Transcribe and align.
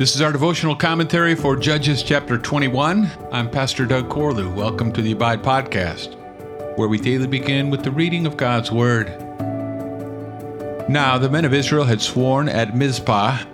This 0.00 0.14
is 0.14 0.22
our 0.22 0.32
devotional 0.32 0.74
commentary 0.74 1.34
for 1.34 1.56
Judges 1.56 2.02
chapter 2.02 2.38
21. 2.38 3.10
I'm 3.32 3.50
Pastor 3.50 3.84
Doug 3.84 4.08
Corlew. 4.08 4.50
Welcome 4.54 4.94
to 4.94 5.02
the 5.02 5.12
Abide 5.12 5.42
Podcast, 5.42 6.16
where 6.78 6.88
we 6.88 6.96
daily 6.96 7.26
begin 7.26 7.68
with 7.68 7.84
the 7.84 7.90
reading 7.90 8.24
of 8.24 8.38
God's 8.38 8.72
Word. 8.72 9.08
Now 10.88 11.18
the 11.18 11.28
men 11.28 11.44
of 11.44 11.52
Israel 11.52 11.84
had 11.84 12.00
sworn 12.00 12.48
at 12.48 12.74
Mizpah, 12.74 13.44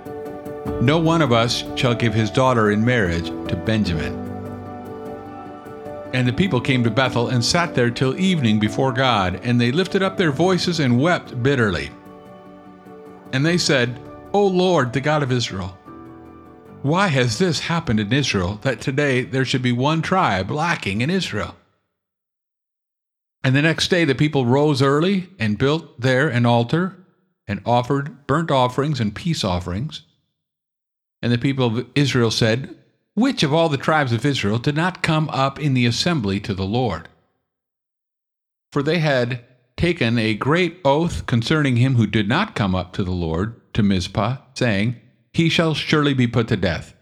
No 0.81 1.01
one 1.01 1.21
of 1.21 1.33
us 1.33 1.65
shall 1.75 1.97
give 1.97 2.15
his 2.15 2.31
daughter 2.31 2.71
in 2.71 2.85
marriage 2.85 3.27
to 3.49 3.57
Benjamin. 3.57 4.15
And 6.15 6.29
the 6.29 6.33
people 6.33 6.61
came 6.61 6.85
to 6.85 6.93
Bethel 6.93 7.31
and 7.31 7.45
sat 7.45 7.75
there 7.75 7.91
till 7.91 8.21
evening 8.21 8.61
before 8.61 8.93
God, 8.93 9.41
and 9.43 9.61
they 9.61 9.73
lifted 9.73 10.01
up 10.01 10.17
their 10.17 10.31
voices 10.31 10.79
and 10.79 11.01
wept 11.01 11.43
bitterly. 11.43 11.91
And 13.33 13.45
they 13.45 13.59
said, 13.59 13.99
O 14.33 14.47
Lord, 14.47 14.93
the 14.93 15.01
God 15.01 15.25
of 15.25 15.33
Israel, 15.33 15.77
why 16.87 17.09
has 17.09 17.39
this 17.39 17.61
happened 17.61 18.01
in 18.01 18.13
Israel 18.13 18.59
that 18.63 18.81
today 18.81 19.23
there 19.23 19.45
should 19.45 19.63
be 19.63 19.73
one 19.73 20.03
tribe 20.03 20.51
lacking 20.51 21.01
in 21.01 21.11
Israel? 21.11 21.57
And 23.43 23.55
the 23.55 23.63
next 23.63 23.89
day 23.89 24.05
the 24.05 24.15
people 24.15 24.47
rose 24.47 24.83
early 24.83 25.29
and 25.39 25.59
built 25.59 26.01
there 26.01 26.29
an 26.29 26.47
altar 26.47 26.97
and 27.47 27.61
offered 27.65 28.27
burnt 28.27 28.51
offerings 28.51 29.01
and 29.01 29.15
peace 29.15 29.45
offerings. 29.45 30.03
And 31.23 31.33
the 31.33 31.39
people 31.39 31.79
of 31.79 31.87
Israel 31.95 32.31
said, 32.31 32.77
Which 33.15 33.43
of 33.43 33.55
all 33.55 33.69
the 33.69 33.77
tribes 33.77 34.13
of 34.13 34.25
Israel 34.25 34.59
did 34.59 34.75
not 34.75 35.03
come 35.03 35.29
up 35.31 35.61
in 35.61 35.75
the 35.75 35.87
assembly 35.87 36.41
to 36.41 36.55
the 36.55 36.65
Lord? 36.65 37.09
For 38.73 38.83
they 38.83 38.99
had 38.99 39.45
taken 39.77 40.19
a 40.19 40.35
great 40.35 40.81
oath 40.85 41.27
concerning 41.27 41.77
him 41.77 41.95
who 41.95 42.07
did 42.07 42.29
not 42.29 42.55
come 42.55 42.75
up 42.75 42.93
to 42.95 43.05
the 43.05 43.13
Lord 43.13 43.61
to 43.75 43.83
Mizpah, 43.83 44.39
saying, 44.55 44.97
he 45.37 45.51
shall 45.51 45.75
surely 45.75 46.15
be 46.15 46.27
put 46.27 46.49
to 46.49 46.57
death. 46.57 46.95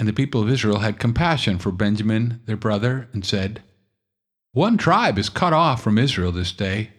And 0.00 0.08
the 0.08 0.14
people 0.14 0.42
of 0.42 0.48
Israel 0.48 0.78
had 0.78 0.98
compassion 0.98 1.58
for 1.58 1.70
Benjamin 1.70 2.40
their 2.46 2.56
brother, 2.56 3.06
and 3.12 3.22
said, 3.22 3.62
One 4.52 4.78
tribe 4.78 5.18
is 5.18 5.28
cut 5.28 5.52
off 5.52 5.82
from 5.82 5.98
Israel 5.98 6.32
this 6.32 6.52
day. 6.52 6.92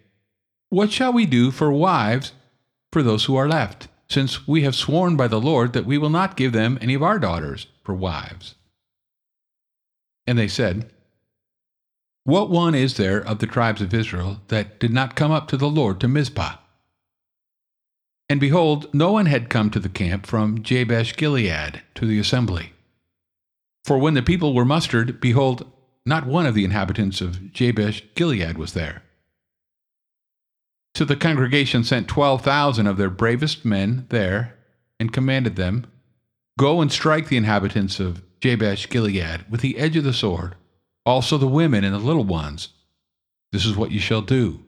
What 0.70 0.92
shall 0.92 1.12
we 1.12 1.26
do 1.26 1.50
for 1.50 1.72
wives 1.72 2.34
for 2.94 3.02
those 3.02 3.26
who 3.26 3.36
are 3.36 3.50
left, 3.50 3.88
since 4.08 4.48
we 4.48 4.62
have 4.62 4.76
sworn 4.76 5.18
by 5.18 5.28
the 5.28 5.42
Lord 5.42 5.74
that 5.74 5.88
we 5.88 5.98
will 5.98 6.12
not 6.12 6.38
give 6.38 6.52
them 6.52 6.78
any 6.80 6.94
of 6.94 7.02
our 7.02 7.18
daughters 7.18 7.66
for 7.84 7.96
wives? 7.96 8.54
And 10.28 10.38
they 10.38 10.48
said, 10.48 10.92
What 12.24 12.52
one 12.52 12.76
is 12.76 12.98
there 12.98 13.20
of 13.20 13.40
the 13.40 13.48
tribes 13.48 13.82
of 13.82 13.96
Israel 13.96 14.42
that 14.50 14.80
did 14.80 14.94
not 14.94 15.16
come 15.16 15.32
up 15.32 15.48
to 15.48 15.58
the 15.58 15.70
Lord 15.70 16.00
to 16.02 16.08
Mizpah? 16.08 16.58
And 18.28 18.40
behold, 18.40 18.92
no 18.94 19.12
one 19.12 19.28
had 19.28 19.50
come 19.50 19.70
to 19.70 19.80
the 19.80 19.90
camp 19.90 20.26
from 20.26 20.64
Jabesh 20.64 21.16
Gilead 21.16 21.82
to 21.94 22.06
the 22.06 22.20
assembly. 22.20 22.74
For 23.84 24.00
when 24.00 24.16
the 24.16 24.24
people 24.24 24.56
were 24.56 24.66
mustered, 24.66 25.22
behold, 25.22 25.72
not 26.06 26.26
one 26.26 26.46
of 26.46 26.56
the 26.56 26.66
inhabitants 26.66 27.22
of 27.22 27.54
Jabesh 27.54 28.04
Gilead 28.16 28.58
was 28.58 28.74
there. 28.74 29.04
So 30.96 31.06
the 31.06 31.16
congregation 31.16 31.84
sent 31.84 32.08
twelve 32.08 32.42
thousand 32.42 32.88
of 32.88 32.98
their 32.98 33.10
bravest 33.10 33.64
men 33.64 34.08
there, 34.10 34.58
and 35.00 35.14
commanded 35.14 35.56
them, 35.56 35.86
Go 36.58 36.82
and 36.82 36.92
strike 36.92 37.28
the 37.28 37.38
inhabitants 37.38 38.00
of 38.00 38.24
Jabesh 38.40 38.90
Gilead 38.90 39.46
with 39.50 39.62
the 39.62 39.78
edge 39.78 39.98
of 39.98 40.04
the 40.04 40.14
sword, 40.14 40.56
also 41.06 41.38
the 41.38 41.48
women 41.48 41.84
and 41.84 41.94
the 41.94 42.00
little 42.00 42.24
ones. 42.24 42.70
This 43.52 43.66
is 43.66 43.76
what 43.76 43.92
you 43.92 44.00
shall 44.00 44.22
do. 44.22 44.65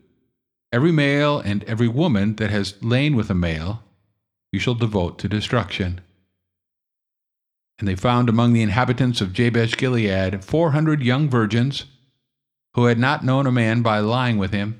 Every 0.78 0.92
male 0.92 1.40
and 1.40 1.64
every 1.64 1.88
woman 1.88 2.36
that 2.36 2.52
has 2.52 2.76
lain 2.84 3.16
with 3.16 3.32
a 3.32 3.34
male 3.34 3.82
you 4.52 4.60
shall 4.60 4.76
devote 4.76 5.18
to 5.18 5.28
destruction. 5.28 6.02
And 7.80 7.88
they 7.88 7.96
found 7.96 8.30
among 8.30 8.54
the 8.54 8.62
inhabitants 8.62 9.20
of 9.20 9.34
Jabesh 9.34 9.76
Gilead 9.76 10.46
four 10.46 10.74
hundred 10.74 11.02
young 11.02 11.32
virgins 11.32 11.86
who 12.76 12.86
had 12.86 13.00
not 13.00 13.26
known 13.26 13.48
a 13.48 13.52
man 13.52 13.82
by 13.82 13.98
lying 13.98 14.38
with 14.38 14.54
him, 14.54 14.80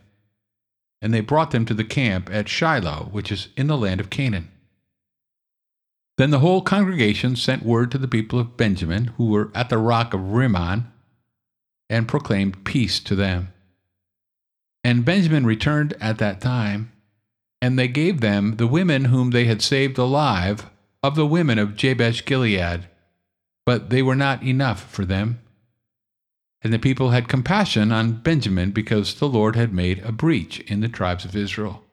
and 1.02 1.16
they 1.16 1.20
brought 1.20 1.50
them 1.50 1.66
to 1.66 1.74
the 1.74 1.84
camp 1.84 2.30
at 2.32 2.48
Shiloh, 2.48 3.10
which 3.12 3.32
is 3.32 3.48
in 3.58 3.66
the 3.66 3.76
land 3.76 4.00
of 4.00 4.12
Canaan. 4.12 4.52
Then 6.20 6.30
the 6.30 6.42
whole 6.42 6.62
congregation 6.62 7.36
sent 7.36 7.66
word 7.66 7.90
to 7.90 7.98
the 7.98 8.08
people 8.08 8.38
of 8.38 8.56
Benjamin, 8.56 9.06
who 9.18 9.30
were 9.32 9.50
at 9.56 9.70
the 9.70 9.80
rock 9.80 10.14
of 10.14 10.22
Rimmon, 10.22 10.92
and 11.90 12.08
proclaimed 12.08 12.66
peace 12.66 13.00
to 13.00 13.16
them. 13.16 13.52
And 14.84 15.06
Benjamin 15.06 15.46
returned 15.46 15.96
at 16.00 16.18
that 16.20 16.42
time, 16.42 16.92
and 17.62 17.78
they 17.78 17.88
gave 17.88 18.22
them 18.22 18.58
the 18.58 18.68
women 18.68 19.06
whom 19.06 19.32
they 19.32 19.46
had 19.46 19.62
saved 19.62 19.98
alive 19.98 20.70
of 21.04 21.16
the 21.16 21.26
women 21.26 21.60
of 21.60 21.76
Jabesh 21.76 22.26
Gilead, 22.26 22.88
but 23.66 23.90
they 23.90 24.02
were 24.02 24.16
not 24.16 24.44
enough 24.44 24.90
for 24.92 25.06
them. 25.06 25.40
And 26.62 26.74
the 26.74 26.80
people 26.80 27.12
had 27.12 27.28
compassion 27.28 27.92
on 27.92 28.22
Benjamin 28.22 28.72
because 28.72 29.16
the 29.16 29.30
Lord 29.30 29.56
had 29.56 29.74
made 29.74 30.00
a 30.00 30.12
breach 30.12 30.60
in 30.62 30.82
the 30.82 30.90
tribes 30.90 31.24
of 31.26 31.36
Israel. 31.36 31.84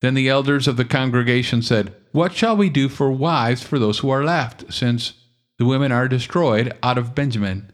Then 0.00 0.14
the 0.14 0.28
elders 0.28 0.68
of 0.68 0.76
the 0.76 0.84
congregation 0.84 1.62
said, 1.62 1.94
What 2.12 2.34
shall 2.34 2.56
we 2.56 2.68
do 2.68 2.88
for 2.88 3.10
wives 3.10 3.62
for 3.62 3.78
those 3.78 4.00
who 4.00 4.10
are 4.10 4.22
left, 4.22 4.72
since 4.72 5.14
the 5.58 5.64
women 5.64 5.92
are 5.92 6.08
destroyed 6.08 6.76
out 6.82 6.98
of 6.98 7.14
Benjamin? 7.14 7.72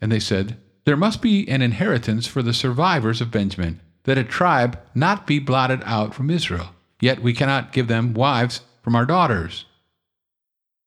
And 0.00 0.12
they 0.12 0.20
said, 0.20 0.58
there 0.84 0.96
must 0.96 1.20
be 1.20 1.48
an 1.48 1.62
inheritance 1.62 2.26
for 2.26 2.42
the 2.42 2.54
survivors 2.54 3.20
of 3.20 3.30
Benjamin, 3.30 3.80
that 4.04 4.18
a 4.18 4.24
tribe 4.24 4.78
not 4.94 5.26
be 5.26 5.38
blotted 5.38 5.82
out 5.84 6.14
from 6.14 6.30
Israel. 6.30 6.70
Yet 7.00 7.22
we 7.22 7.32
cannot 7.32 7.72
give 7.72 7.88
them 7.88 8.14
wives 8.14 8.62
from 8.82 8.96
our 8.96 9.06
daughters. 9.06 9.66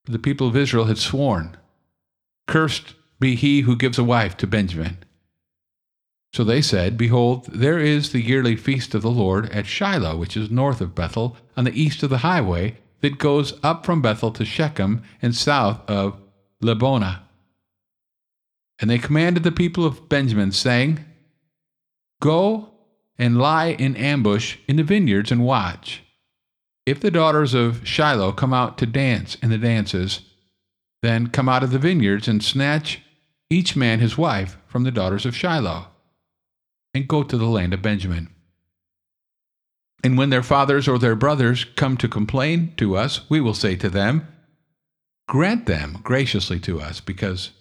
The 0.06 0.20
people 0.20 0.48
of 0.48 0.58
Israel 0.58 0.86
had 0.86 0.98
sworn, 0.98 1.56
Cursed 2.48 2.96
be 3.20 3.36
he 3.36 3.62
who 3.62 3.76
gives 3.76 4.00
a 4.00 4.04
wife 4.04 4.36
to 4.38 4.48
Benjamin. 4.48 4.98
So 6.34 6.44
they 6.44 6.62
said, 6.62 6.98
Behold, 6.98 7.46
there 7.46 7.78
is 7.78 8.12
the 8.12 8.22
yearly 8.22 8.56
feast 8.56 8.96
of 8.96 9.02
the 9.02 9.12
Lord 9.12 9.50
at 9.50 9.68
Shiloh, 9.68 10.18
which 10.18 10.36
is 10.36 10.50
north 10.50 10.82
of 10.82 10.96
Bethel, 10.96 11.38
on 11.56 11.66
the 11.66 11.80
east 11.80 12.04
of 12.04 12.10
the 12.10 12.20
highway 12.20 12.78
that 13.02 13.18
goes 13.18 13.54
up 13.64 13.86
from 13.86 14.02
Bethel 14.02 14.32
to 14.32 14.46
Shechem 14.46 15.04
and 15.22 15.36
south 15.36 15.82
of 15.90 16.18
Lebonah. 16.62 17.24
And 18.82 18.90
they 18.90 18.98
commanded 18.98 19.44
the 19.44 19.52
people 19.52 19.86
of 19.86 20.10
Benjamin, 20.10 20.52
saying, 20.52 21.06
Go 22.20 22.72
and 23.18 23.38
lie 23.38 23.68
in 23.68 23.96
ambush 23.96 24.58
in 24.68 24.76
the 24.76 24.84
vineyards 24.84 25.32
and 25.32 25.46
watch. 25.46 26.02
If 26.88 27.00
the 27.00 27.12
daughters 27.12 27.54
of 27.54 27.88
Shiloh 27.88 28.32
come 28.32 28.54
out 28.54 28.80
to 28.80 28.88
dance 28.88 29.36
in 29.36 29.52
the 29.52 29.60
dances, 29.60 30.22
then 31.04 31.28
come 31.28 31.48
out 31.48 31.64
of 31.64 31.70
the 31.72 31.80
vineyards 31.80 32.28
and 32.28 32.44
snatch 32.44 33.02
each 33.52 33.76
man 33.76 34.00
his 34.00 34.18
wife 34.18 34.58
from 34.66 34.84
the 34.84 34.92
daughters 34.92 35.26
of 35.26 35.36
Shiloh, 35.36 35.88
and 36.94 37.08
go 37.08 37.22
to 37.22 37.38
the 37.38 37.46
land 37.46 37.74
of 37.74 37.82
Benjamin. 37.82 38.30
And 40.04 40.18
when 40.18 40.32
their 40.32 40.42
fathers 40.42 40.88
or 40.88 40.98
their 40.98 41.16
brothers 41.16 41.66
come 41.76 41.98
to 41.98 42.08
complain 42.08 42.74
to 42.78 42.98
us, 42.98 43.30
we 43.30 43.40
will 43.40 43.54
say 43.54 43.76
to 43.76 43.90
them, 43.90 44.28
Grant 45.28 45.68
them 45.68 46.00
graciously 46.02 46.60
to 46.62 46.82
us, 46.82 47.00
because 47.00 47.52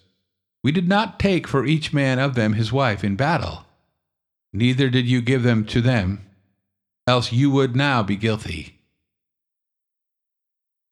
we 0.63 0.71
did 0.71 0.87
not 0.87 1.19
take 1.19 1.47
for 1.47 1.65
each 1.65 1.91
man 1.91 2.19
of 2.19 2.35
them 2.35 2.53
his 2.53 2.71
wife 2.71 3.03
in 3.03 3.15
battle, 3.15 3.65
neither 4.53 4.89
did 4.89 5.07
you 5.07 5.21
give 5.21 5.43
them 5.43 5.65
to 5.65 5.81
them, 5.81 6.21
else 7.07 7.31
you 7.31 7.49
would 7.49 7.75
now 7.75 8.03
be 8.03 8.15
guilty. 8.15 8.79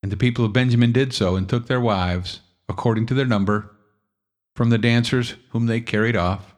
And 0.01 0.11
the 0.11 0.17
people 0.17 0.45
of 0.45 0.53
Benjamin 0.53 0.91
did 0.91 1.13
so, 1.13 1.35
and 1.35 1.47
took 1.47 1.67
their 1.67 1.81
wives, 1.81 2.39
according 2.67 3.05
to 3.07 3.13
their 3.13 3.25
number, 3.25 3.75
from 4.55 4.69
the 4.69 4.77
dancers 4.77 5.35
whom 5.49 5.67
they 5.67 5.81
carried 5.81 6.15
off. 6.15 6.55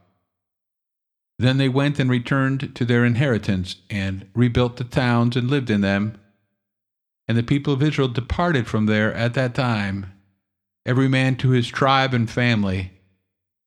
Then 1.38 1.58
they 1.58 1.70
went 1.70 2.00
and 2.00 2.10
returned 2.10 2.76
to 2.76 2.86
their 2.86 3.04
inheritance, 3.04 3.78
and 3.90 4.28
rebuilt 4.36 4.78
the 4.78 4.84
towns, 4.84 5.36
and 5.36 5.50
lived 5.50 5.70
in 5.70 5.82
them. 5.82 6.18
And 7.28 7.38
the 7.38 7.44
people 7.44 7.74
of 7.74 7.84
Israel 7.84 8.08
departed 8.08 8.68
from 8.68 8.86
there 8.86 9.14
at 9.16 9.34
that 9.34 9.56
time, 9.56 10.14
every 10.86 11.10
man 11.10 11.36
to 11.38 11.50
his 11.50 11.68
tribe 11.68 12.14
and 12.14 12.30
family 12.30 12.92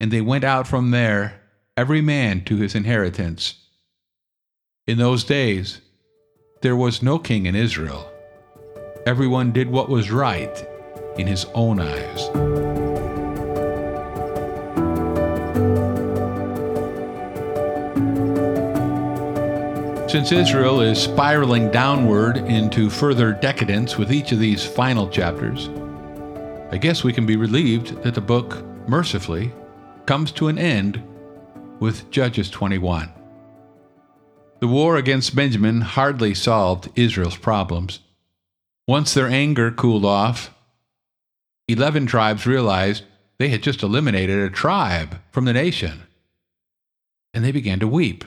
and 0.01 0.11
they 0.11 0.21
went 0.21 0.45
out 0.45 0.67
from 0.67 0.91
there, 0.91 1.41
every 1.77 2.01
man 2.01 2.45
to 2.45 2.57
his 2.57 2.75
inheritance. 2.75 3.55
In 4.87 4.99
those 4.99 5.25
days, 5.25 5.81
there 6.63 6.77
was 6.77 7.03
no 7.03 7.19
king 7.19 7.47
in 7.47 7.55
Israel. 7.55 8.11
Everyone 9.07 9.53
did 9.53 9.71
what 9.71 9.89
was 9.89 10.11
right 10.11 10.67
in 11.19 11.27
his 11.27 11.45
own 11.55 11.81
eyes. 11.81 12.31
Since 20.11 20.31
Israel 20.31 20.81
is 20.81 21.03
spiraling 21.03 21.71
downward 21.71 22.37
into 22.37 22.89
further 22.89 23.33
decadence 23.33 23.99
with 23.99 24.13
each 24.13 24.31
of 24.31 24.39
these 24.39 24.65
final 24.65 25.09
chapters, 25.09 25.69
I 26.71 26.79
guess 26.79 27.03
we 27.03 27.13
can 27.13 27.27
be 27.27 27.37
relieved 27.37 28.01
that 28.05 28.15
the 28.15 28.21
book, 28.21 28.65
mercifully, 28.89 29.53
comes 30.07 30.33
to 30.33 30.49
an 30.49 30.59
end 30.59 31.03
with 31.81 32.11
Judges 32.11 32.51
21. 32.51 33.11
The 34.61 34.69
war 34.69 34.97
against 34.97 35.37
Benjamin 35.37 35.81
hardly 35.81 36.35
solved 36.35 36.91
Israel's 36.95 37.37
problems. 37.37 38.01
Once 38.87 39.15
their 39.15 39.29
anger 39.29 39.71
cooled 39.71 40.05
off, 40.05 40.55
11 41.69 42.07
tribes 42.07 42.47
realized 42.47 43.05
they 43.39 43.49
had 43.49 43.63
just 43.63 43.83
eliminated 43.83 44.39
a 44.39 44.51
tribe 44.51 45.19
from 45.31 45.45
the 45.45 45.53
nation, 45.53 46.03
and 47.33 47.45
they 47.45 47.53
began 47.53 47.81
to 47.81 47.89
weep. 47.89 48.25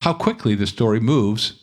How 0.00 0.14
quickly 0.14 0.54
the 0.54 0.66
story 0.66 0.98
moves 0.98 1.62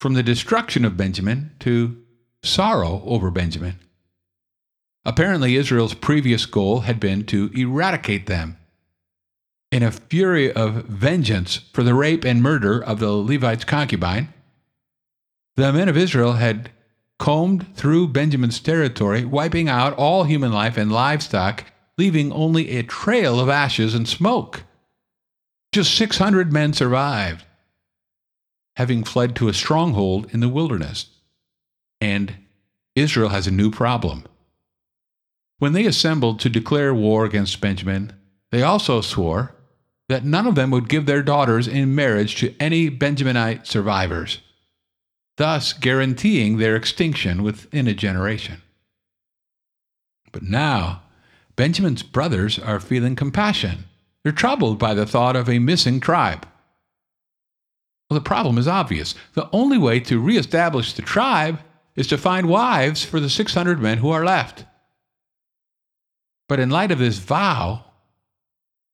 from 0.00 0.14
the 0.14 0.22
destruction 0.22 0.84
of 0.84 0.96
Benjamin 0.96 1.50
to 1.60 2.02
sorrow 2.42 3.02
over 3.04 3.30
Benjamin. 3.30 3.78
Apparently, 5.06 5.54
Israel's 5.54 5.94
previous 5.94 6.46
goal 6.46 6.80
had 6.80 6.98
been 6.98 7.24
to 7.26 7.48
eradicate 7.54 8.26
them. 8.26 8.56
In 9.70 9.84
a 9.84 9.92
fury 9.92 10.52
of 10.52 10.84
vengeance 10.86 11.60
for 11.72 11.84
the 11.84 11.94
rape 11.94 12.24
and 12.24 12.42
murder 12.42 12.82
of 12.82 12.98
the 12.98 13.12
Levite's 13.12 13.64
concubine, 13.64 14.34
the 15.54 15.72
men 15.72 15.88
of 15.88 15.96
Israel 15.96 16.32
had 16.32 16.72
combed 17.20 17.76
through 17.76 18.08
Benjamin's 18.08 18.58
territory, 18.58 19.24
wiping 19.24 19.68
out 19.68 19.96
all 19.96 20.24
human 20.24 20.52
life 20.52 20.76
and 20.76 20.90
livestock, 20.90 21.64
leaving 21.96 22.32
only 22.32 22.76
a 22.76 22.82
trail 22.82 23.38
of 23.38 23.48
ashes 23.48 23.94
and 23.94 24.08
smoke. 24.08 24.64
Just 25.72 25.94
600 25.94 26.52
men 26.52 26.72
survived, 26.72 27.44
having 28.74 29.04
fled 29.04 29.36
to 29.36 29.46
a 29.46 29.54
stronghold 29.54 30.26
in 30.34 30.40
the 30.40 30.48
wilderness. 30.48 31.06
And 32.00 32.34
Israel 32.96 33.28
has 33.28 33.46
a 33.46 33.52
new 33.52 33.70
problem. 33.70 34.24
When 35.58 35.72
they 35.72 35.86
assembled 35.86 36.40
to 36.40 36.48
declare 36.48 36.94
war 36.94 37.24
against 37.24 37.60
Benjamin, 37.60 38.12
they 38.50 38.62
also 38.62 39.00
swore 39.00 39.54
that 40.08 40.24
none 40.24 40.46
of 40.46 40.54
them 40.54 40.70
would 40.70 40.88
give 40.88 41.06
their 41.06 41.22
daughters 41.22 41.66
in 41.66 41.94
marriage 41.94 42.36
to 42.36 42.54
any 42.60 42.90
Benjaminite 42.90 43.66
survivors 43.66 44.40
thus 45.36 45.72
guaranteeing 45.72 46.56
their 46.56 46.76
extinction 46.76 47.42
within 47.42 47.86
a 47.86 47.94
generation. 47.94 48.62
But 50.32 50.42
now, 50.42 51.02
Benjamin's 51.56 52.02
brothers 52.02 52.58
are 52.58 52.80
feeling 52.80 53.16
compassion. 53.16 53.84
They're 54.22 54.32
troubled 54.32 54.78
by 54.78 54.94
the 54.94 55.06
thought 55.06 55.36
of 55.36 55.48
a 55.48 55.58
missing 55.58 56.00
tribe. 56.00 56.46
Well, 58.10 58.18
the 58.18 58.24
problem 58.24 58.58
is 58.58 58.68
obvious. 58.68 59.14
The 59.34 59.48
only 59.52 59.78
way 59.78 60.00
to 60.00 60.20
reestablish 60.20 60.92
the 60.92 61.02
tribe 61.02 61.60
is 61.96 62.06
to 62.08 62.18
find 62.18 62.48
wives 62.48 63.04
for 63.04 63.20
the 63.20 63.30
600 63.30 63.80
men 63.80 63.98
who 63.98 64.10
are 64.10 64.24
left. 64.24 64.64
But 66.48 66.60
in 66.60 66.70
light 66.70 66.92
of 66.92 66.98
this 66.98 67.18
vow, 67.18 67.84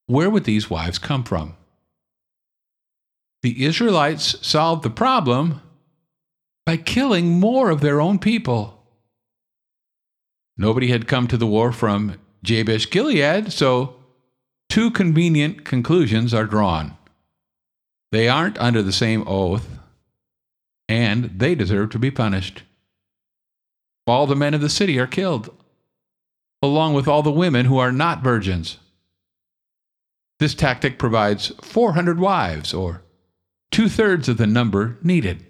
where 0.06 0.30
would 0.30 0.44
these 0.44 0.70
wives 0.70 0.98
come 0.98 1.24
from? 1.24 1.56
The 3.42 3.64
Israelites 3.64 4.36
solved 4.46 4.82
the 4.82 4.90
problem 4.90 5.60
by 6.64 6.76
killing 6.76 7.40
more 7.40 7.70
of 7.70 7.80
their 7.80 8.00
own 8.00 8.18
people. 8.18 8.82
Nobody 10.56 10.88
had 10.88 11.08
come 11.08 11.26
to 11.28 11.36
the 11.36 11.46
war 11.46 11.72
from 11.72 12.18
Jabesh 12.44 12.90
Gilead, 12.90 13.52
so 13.52 13.96
two 14.68 14.90
convenient 14.90 15.64
conclusions 15.64 16.32
are 16.32 16.46
drawn. 16.46 16.96
They 18.12 18.28
aren't 18.28 18.58
under 18.58 18.82
the 18.82 18.92
same 18.92 19.26
oath, 19.26 19.78
and 20.88 21.38
they 21.38 21.54
deserve 21.54 21.90
to 21.90 21.98
be 21.98 22.10
punished. 22.10 22.62
All 24.06 24.26
the 24.26 24.36
men 24.36 24.54
of 24.54 24.60
the 24.60 24.68
city 24.68 24.98
are 24.98 25.06
killed, 25.06 25.54
along 26.62 26.94
with 26.94 27.08
all 27.08 27.22
the 27.22 27.32
women 27.32 27.66
who 27.66 27.78
are 27.78 27.92
not 27.92 28.22
virgins. 28.22 28.78
This 30.38 30.54
tactic 30.54 30.98
provides 30.98 31.52
400 31.60 32.18
wives, 32.18 32.72
or 32.72 33.02
two 33.70 33.88
thirds 33.88 34.28
of 34.28 34.36
the 34.38 34.46
number 34.46 34.98
needed. 35.02 35.44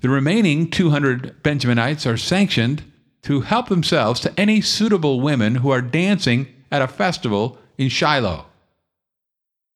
The 0.00 0.08
remaining 0.10 0.70
200 0.70 1.42
Benjaminites 1.42 2.10
are 2.10 2.18
sanctioned 2.18 2.82
to 3.22 3.40
help 3.40 3.68
themselves 3.68 4.20
to 4.20 4.40
any 4.40 4.60
suitable 4.60 5.20
women 5.20 5.56
who 5.56 5.70
are 5.70 5.82
dancing 5.82 6.46
at 6.70 6.82
a 6.82 6.88
festival 6.88 7.58
in 7.78 7.88
Shiloh. 7.88 8.46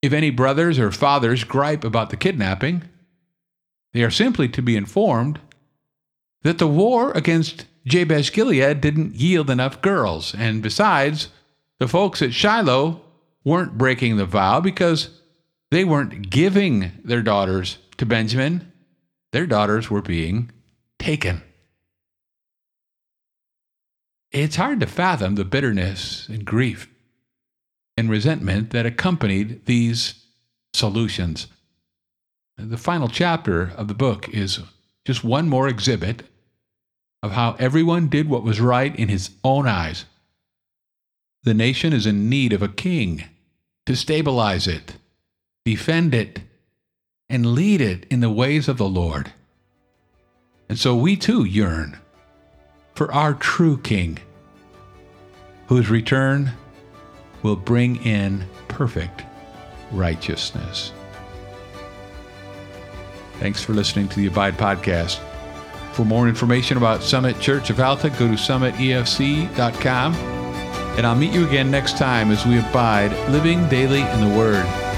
If 0.03 0.13
any 0.13 0.31
brothers 0.31 0.79
or 0.79 0.93
fathers 0.93 1.45
gripe 1.45 1.85
about 1.85 2.11
the 2.11 2.17
kidnapping, 2.17 2.85
they 3.93 4.03
are 4.03 4.11
simply 4.11 4.49
to 4.51 4.63
be 4.63 4.77
informed 4.77 5.41
that 6.43 6.59
the 6.59 6.67
war 6.67 7.13
against 7.13 7.67
Jabesh 7.87 8.33
Gilead 8.33 8.81
didn't 8.81 9.15
yield 9.15 9.51
enough 9.51 9.81
girls, 9.81 10.35
and 10.35 10.63
besides, 10.63 11.29
the 11.79 11.89
folks 11.89 12.21
at 12.23 12.35
Shiloh 12.35 13.01
weren't 13.45 13.79
breaking 13.79 14.17
the 14.17 14.27
vow 14.27 14.61
because 14.61 15.21
they 15.71 15.85
weren't 15.85 16.31
giving 16.31 16.93
their 17.05 17.23
daughters 17.23 17.79
to 17.97 18.05
Benjamin 18.05 18.71
their 19.33 19.47
daughters 19.47 19.91
were 19.91 20.03
being 20.03 20.51
taken. 20.99 21.43
It's 24.33 24.57
hard 24.57 24.81
to 24.81 24.87
fathom 24.87 25.35
the 25.35 25.45
bitterness 25.45 26.29
and 26.29 26.45
grief 26.45 26.89
and 27.97 28.09
resentment 28.09 28.71
that 28.71 28.87
accompanied 28.87 29.67
these 29.67 30.25
solutions. 30.73 31.49
The 32.57 32.77
final 32.77 33.09
chapter 33.09 33.73
of 33.77 33.89
the 33.89 33.95
book 33.95 34.29
is 34.29 34.61
just 35.05 35.25
one 35.25 35.49
more 35.49 35.67
exhibit 35.67 36.25
of 37.23 37.33
how 37.33 37.57
everyone 37.59 38.09
did 38.09 38.29
what 38.29 38.43
was 38.43 38.61
right 38.61 38.95
in 38.97 39.09
his 39.09 39.31
own 39.45 39.67
eyes. 39.67 40.05
The 41.43 41.55
nation 41.55 41.93
is 41.93 42.07
in 42.07 42.29
need 42.29 42.53
of 42.53 42.63
a 42.63 42.69
king 42.69 43.25
to 43.87 43.97
stabilize 43.97 44.67
it, 44.67 44.97
defend 45.65 46.15
it, 46.15 46.41
and 47.29 47.55
lead 47.55 47.81
it 47.81 48.07
in 48.11 48.21
the 48.21 48.31
ways 48.31 48.69
of 48.69 48.77
the 48.77 48.89
Lord. 48.89 49.33
And 50.69 50.79
so 50.79 50.95
we 50.95 51.17
too 51.17 51.45
yearn 51.45 51.99
for 52.95 53.13
our 53.13 53.35
true 53.35 53.79
King, 53.79 54.19
whose 55.67 55.89
return 55.89 56.53
will 57.43 57.57
bring 57.57 57.97
in 58.05 58.45
perfect 58.69 59.25
righteousness. 59.91 60.93
Thanks 63.39 63.65
for 63.65 63.73
listening 63.73 64.09
to 64.11 64.17
the 64.17 64.27
Abide 64.27 64.59
Podcast. 64.59 65.19
For 65.93 66.05
more 66.05 66.29
information 66.29 66.77
about 66.77 67.03
Summit 67.03 67.41
Church 67.41 67.71
of 67.71 67.81
Alta, 67.81 68.11
go 68.11 68.29
to 68.29 68.35
summitefc.com. 68.35 70.15
And 70.15 71.07
I'll 71.07 71.15
meet 71.15 71.33
you 71.33 71.47
again 71.47 71.71
next 71.71 71.99
time 71.99 72.31
as 72.31 72.45
we 72.45 72.59
abide 72.59 73.13
living 73.31 73.69
daily 73.69 74.01
in 74.01 74.29
the 74.29 74.37
Word. 74.37 74.90